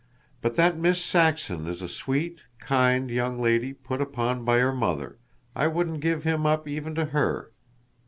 [0.41, 5.19] But that Miss Saxon is a sweet, kind, young lady put upon by her mother,
[5.55, 7.51] I wouldn't give him up even to her.